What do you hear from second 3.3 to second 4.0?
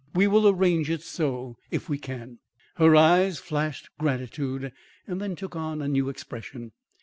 flashed